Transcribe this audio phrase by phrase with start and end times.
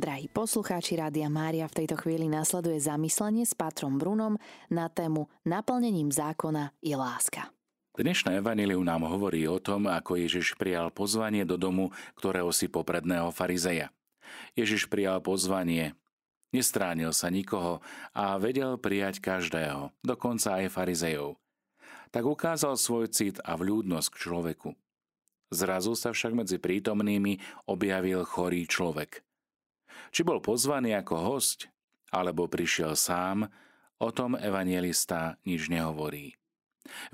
[0.00, 4.40] Drahí poslucháči Rádia Mária, v tejto chvíli nasleduje zamyslenie s Patrom Brunom
[4.72, 7.52] na tému Naplnením zákona je láska.
[8.00, 13.28] Dnešné evanilium nám hovorí o tom, ako Ježiš prijal pozvanie do domu, ktorého si popredného
[13.28, 13.92] farizeja.
[14.56, 15.92] Ježiš prijal pozvanie,
[16.48, 17.84] nestránil sa nikoho
[18.16, 21.36] a vedel prijať každého, dokonca aj farizejov.
[22.08, 24.72] Tak ukázal svoj cit a vľúdnosť k človeku.
[25.52, 27.36] Zrazu sa však medzi prítomnými
[27.68, 29.28] objavil chorý človek.
[30.10, 31.70] Či bol pozvaný ako host,
[32.10, 33.46] alebo prišiel sám,
[34.00, 36.34] o tom evangelista nič nehovorí.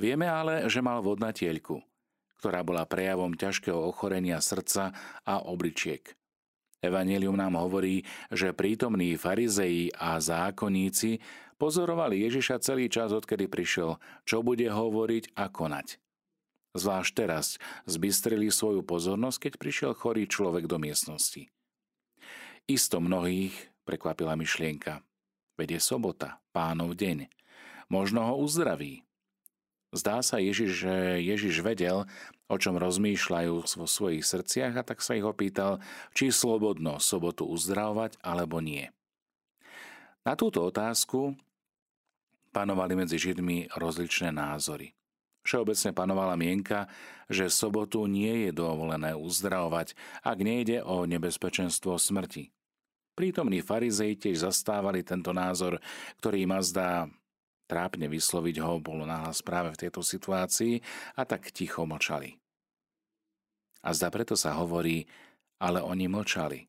[0.00, 1.82] Vieme ale, že mal vodnatielku,
[2.40, 4.94] ktorá bola prejavom ťažkého ochorenia srdca
[5.26, 6.14] a obličiek.
[6.84, 11.18] Evangelium nám hovorí, že prítomní farizeji a zákonníci
[11.58, 13.98] pozorovali Ježiša celý čas, odkedy prišiel,
[14.28, 15.98] čo bude hovoriť a konať.
[16.76, 17.56] Zvlášť teraz
[17.88, 21.48] zbystrili svoju pozornosť, keď prišiel chorý človek do miestnosti.
[22.66, 23.54] Isto mnohých
[23.86, 24.98] prekvapila myšlienka.
[25.54, 27.30] Veď je sobota, pánov deň.
[27.86, 29.06] Možno ho uzdraví.
[29.94, 32.10] Zdá sa Ježiš, že Ježiš vedel,
[32.50, 35.78] o čom rozmýšľajú vo svojich srdciach a tak sa ich opýtal,
[36.10, 38.90] či slobodno sobotu uzdravovať alebo nie.
[40.26, 41.38] Na túto otázku
[42.50, 44.90] panovali medzi Židmi rozličné názory.
[45.46, 46.90] Všeobecne panovala mienka,
[47.30, 49.94] že sobotu nie je dovolené uzdravovať,
[50.26, 52.55] ak nejde o nebezpečenstvo smrti.
[53.16, 55.80] Prítomní farizej tiež zastávali tento názor,
[56.20, 57.08] ktorý ma zdá
[57.64, 60.84] trápne vysloviť ho bolo nahlas práve v tejto situácii
[61.16, 62.36] a tak ticho mlčali.
[63.82, 65.08] A zda preto sa hovorí,
[65.56, 66.68] ale oni mlčali.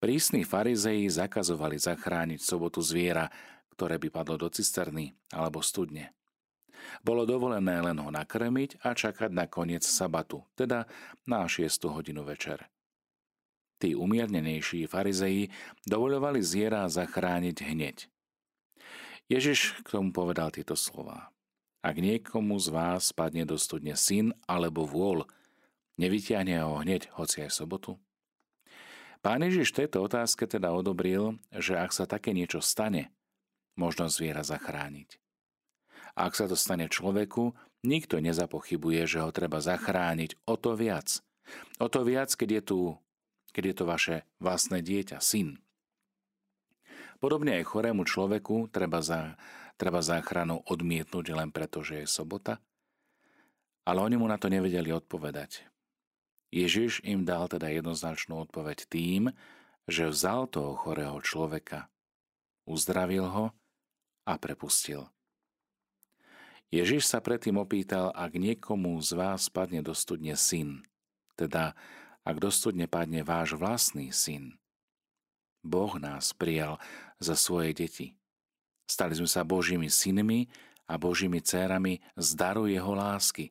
[0.00, 3.26] Prísni farizeji zakazovali zachrániť sobotu zviera,
[3.74, 6.14] ktoré by padlo do cisterny alebo studne.
[7.02, 10.86] Bolo dovolené len ho nakrmiť a čakať na koniec sabatu, teda
[11.26, 12.70] na 6 hodinu večer.
[13.78, 15.54] Tí umiernenejší farizeji
[15.86, 17.96] dovoľovali zviera zachrániť hneď.
[19.30, 21.30] Ježiš k tomu povedal tieto slova.
[21.78, 25.30] Ak niekomu z vás spadne do studne syn alebo vôľ,
[26.02, 28.02] nevyťahne ho hneď, hoci aj sobotu?
[29.22, 33.14] Pán Ježiš tejto otázke teda odobril, že ak sa také niečo stane,
[33.78, 35.22] možno zviera zachrániť.
[36.18, 37.54] Ak sa to stane človeku,
[37.86, 41.22] nikto nezapochybuje, že ho treba zachrániť o to viac.
[41.78, 42.80] O to viac, keď je tu,
[43.52, 45.58] keď je to vaše vlastné dieťa, syn.
[47.18, 49.34] Podobne aj chorému človeku treba, za,
[49.74, 52.62] treba záchranu odmietnúť len preto, že je sobota.
[53.82, 55.66] Ale oni mu na to nevedeli odpovedať.
[56.54, 59.34] Ježiš im dal teda jednoznačnú odpoveď tým,
[59.88, 61.88] že vzal toho chorého človeka,
[62.68, 63.46] uzdravil ho
[64.28, 65.08] a prepustil.
[66.68, 70.84] Ježiš sa predtým opýtal, ak niekomu z vás padne do studne syn,
[71.40, 71.72] teda
[72.28, 74.60] ak do studne padne váš vlastný syn.
[75.64, 76.76] Boh nás prijal
[77.16, 78.12] za svoje deti.
[78.84, 80.52] Stali sme sa Božími synmi
[80.84, 83.48] a Božími dcérami z daru jeho lásky.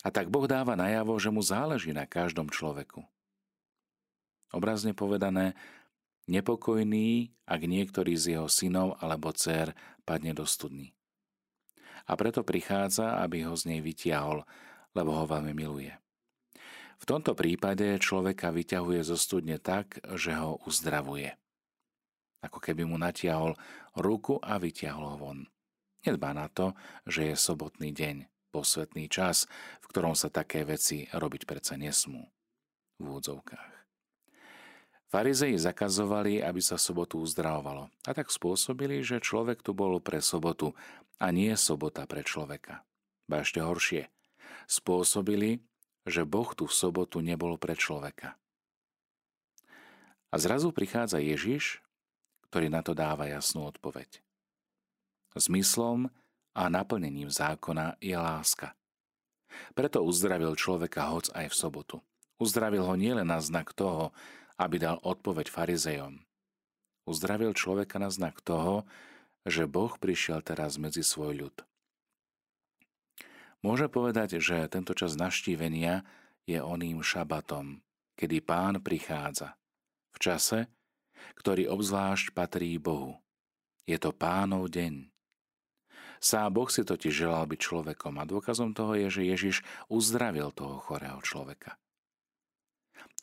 [0.00, 3.04] A tak Boh dáva najavo, že mu záleží na každom človeku.
[4.56, 5.52] Obrazne povedané,
[6.24, 9.76] nepokojný, ak niektorý z jeho synov alebo dcer
[10.08, 10.96] padne do studny
[12.04, 14.44] a preto prichádza, aby ho z nej vytiahol,
[14.92, 15.92] lebo ho veľmi miluje.
[17.04, 21.36] V tomto prípade človeka vyťahuje zo studne tak, že ho uzdravuje.
[22.40, 23.60] Ako keby mu natiahol
[23.92, 25.44] ruku a vyťahol ho von.
[26.00, 26.72] Nedbá na to,
[27.04, 28.24] že je sobotný deň,
[28.56, 29.44] posvetný čas,
[29.84, 32.24] v ktorom sa také veci robiť predsa nesmú.
[32.96, 33.72] V úvodzovkách.
[35.12, 40.72] Farizei zakazovali, aby sa sobotu uzdravovalo a tak spôsobili, že človek tu bol pre sobotu
[41.20, 42.80] a nie sobota pre človeka.
[43.28, 44.08] Ba ešte horšie.
[44.64, 45.60] Spôsobili,
[46.04, 48.36] že Boh tu sobotu nebol pre človeka.
[50.28, 51.80] A zrazu prichádza Ježiš,
[52.50, 54.20] ktorý na to dáva jasnú odpoveď.
[55.34, 56.10] Zmyslom
[56.54, 58.78] a naplnením zákona je láska.
[59.74, 61.96] Preto uzdravil človeka hoc aj v sobotu.
[62.38, 64.10] Uzdravil ho nielen na znak toho,
[64.58, 66.22] aby dal odpoveď farizejom.
[67.06, 68.86] Uzdravil človeka na znak toho,
[69.44, 71.56] že Boh prišiel teraz medzi svoj ľud.
[73.64, 76.04] Môže povedať, že tento čas naštívenia
[76.44, 77.80] je oným šabatom,
[78.12, 79.56] kedy pán prichádza.
[80.12, 80.68] V čase,
[81.40, 83.24] ktorý obzvlášť patrí Bohu.
[83.88, 85.08] Je to pánov deň.
[86.20, 89.56] Sám Boh si totiž želal byť človekom a dôkazom toho je, že Ježiš
[89.88, 91.80] uzdravil toho chorého človeka.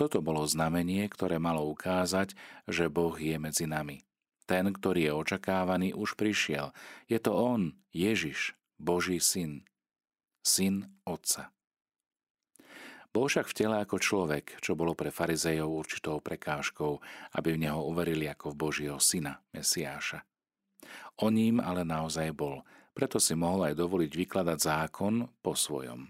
[0.00, 2.32] Toto bolo znamenie, ktoré malo ukázať,
[2.64, 4.04] že Boh je medzi nami.
[4.48, 6.72] Ten, ktorý je očakávaný, už prišiel.
[7.12, 9.68] Je to On, Ježiš, Boží syn.
[10.40, 11.52] Syn Otca.
[13.10, 17.02] Bol však v tele ako človek, čo bolo pre farizejov určitou prekážkou,
[17.34, 20.22] aby v neho uverili ako v Božieho syna, Mesiáša.
[21.18, 22.62] O ním ale naozaj bol,
[22.94, 26.08] preto si mohol aj dovoliť vykladať zákon po svojom.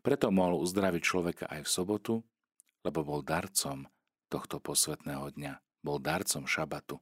[0.00, 2.14] Preto mohol uzdraviť človeka aj v sobotu,
[2.80, 3.84] lebo bol darcom
[4.32, 5.52] tohto posvetného dňa,
[5.84, 6.96] bol darcom šabatu.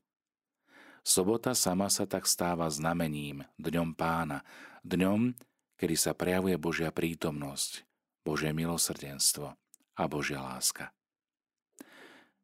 [1.06, 4.42] Sobota sama sa tak stáva znamením, dňom pána,
[4.82, 5.32] dňom,
[5.78, 7.86] kedy sa prejavuje Božia prítomnosť,
[8.26, 9.54] Božie milosrdenstvo
[9.94, 10.90] a Božia láska.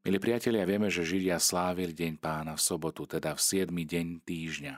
[0.06, 3.72] Milí priatelia, vieme, že Židia slávili Deň pána v sobotu, teda v 7.
[3.72, 4.74] deň týždňa.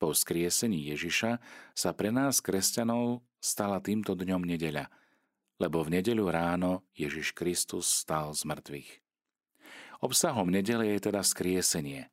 [0.00, 1.38] Po skriesení Ježiša
[1.76, 4.88] sa pre nás, kresťanov, stala týmto dňom nedeľa,
[5.60, 8.90] lebo v nedeľu ráno Ježiš Kristus stal z mŕtvych.
[10.02, 12.10] Obsahom nedele je teda skriesenie,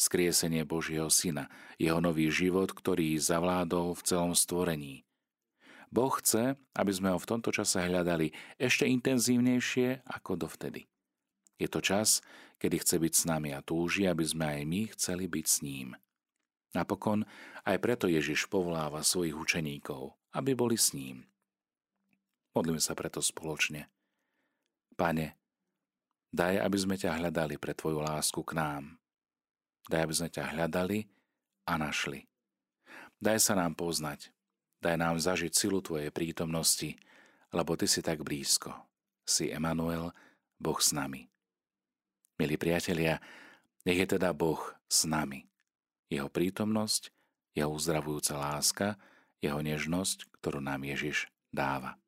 [0.00, 5.04] skriesenie Božieho Syna, jeho nový život, ktorý zavládol v celom stvorení–
[5.90, 8.30] Boh chce, aby sme ho v tomto čase hľadali
[8.62, 10.86] ešte intenzívnejšie ako dovtedy.
[11.58, 12.22] Je to čas,
[12.62, 15.98] kedy chce byť s nami a túži, aby sme aj my chceli byť s ním.
[16.70, 17.26] Napokon
[17.66, 21.26] aj preto Ježiš povoláva svojich učeníkov, aby boli s ním.
[22.54, 23.90] Modlíme sa preto spoločne.
[24.94, 25.34] Pane,
[26.30, 28.94] daj, aby sme ťa hľadali pre Tvoju lásku k nám.
[29.90, 30.98] Daj, aby sme ťa hľadali
[31.66, 32.30] a našli.
[33.18, 34.30] Daj sa nám poznať,
[34.80, 36.96] Daj nám zažiť silu Tvojej prítomnosti,
[37.52, 38.72] lebo Ty si tak blízko.
[39.28, 40.14] Si Emanuel,
[40.56, 41.28] Boh s nami.
[42.40, 43.20] Milí priatelia,
[43.84, 45.44] nech je teda Boh s nami.
[46.08, 47.12] Jeho prítomnosť,
[47.52, 48.96] jeho uzdravujúca láska,
[49.44, 52.00] jeho nežnosť, ktorú nám Ježiš dáva.